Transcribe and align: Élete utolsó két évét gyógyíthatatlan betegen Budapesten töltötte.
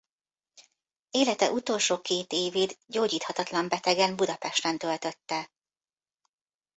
Élete 1.09 1.51
utolsó 1.51 2.01
két 2.01 2.31
évét 2.33 2.77
gyógyíthatatlan 2.87 3.69
betegen 3.69 4.15
Budapesten 4.15 4.77
töltötte. 4.77 5.51